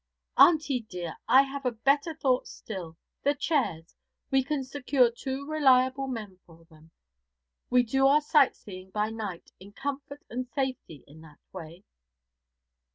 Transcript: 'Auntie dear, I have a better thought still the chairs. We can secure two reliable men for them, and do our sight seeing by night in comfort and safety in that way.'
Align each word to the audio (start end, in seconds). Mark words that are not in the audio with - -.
'Auntie 0.35 0.79
dear, 0.89 1.15
I 1.27 1.43
have 1.43 1.63
a 1.63 1.71
better 1.71 2.15
thought 2.15 2.47
still 2.47 2.97
the 3.21 3.35
chairs. 3.35 3.95
We 4.31 4.43
can 4.43 4.63
secure 4.63 5.11
two 5.11 5.47
reliable 5.47 6.07
men 6.07 6.39
for 6.47 6.65
them, 6.65 6.89
and 7.69 7.87
do 7.87 8.07
our 8.07 8.21
sight 8.21 8.55
seeing 8.55 8.89
by 8.89 9.11
night 9.11 9.51
in 9.59 9.73
comfort 9.73 10.25
and 10.27 10.47
safety 10.49 11.03
in 11.05 11.21
that 11.21 11.37
way.' 11.53 11.83